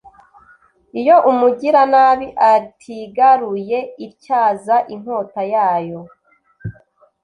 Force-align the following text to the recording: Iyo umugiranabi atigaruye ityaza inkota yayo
Iyo 0.99 1.15
umugiranabi 1.31 2.27
atigaruye 2.53 3.79
ityaza 4.05 4.75
inkota 4.93 5.41
yayo 5.53 5.99